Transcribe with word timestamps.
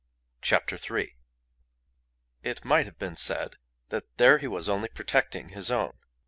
CHAPTER 0.41 0.79
THREE 0.79 1.13
It 2.41 2.65
might 2.65 2.87
have 2.87 2.97
been 2.97 3.15
said 3.15 3.57
that 3.89 4.05
there 4.17 4.39
he 4.39 4.47
was 4.47 4.67
only 4.67 4.89
protecting 4.89 5.49
his 5.49 5.69
own. 5.69 5.93